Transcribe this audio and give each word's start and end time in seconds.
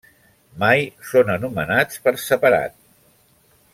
Mai 0.61 0.81
són 1.09 1.29
anomenats 1.33 2.01
per 2.07 2.15
separat. 2.25 2.77